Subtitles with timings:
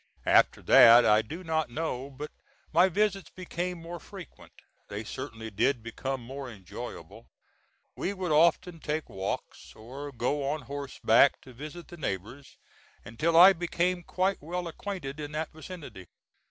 [0.25, 2.31] After that I do not know but
[2.73, 4.51] my visits became more frequent;
[4.87, 7.29] they certainly did become more enjoyable.
[7.95, 12.57] We would often take walks, or go on horseback to visit the neighbors,
[13.05, 16.07] until I became quite well acquainted in that vicinity.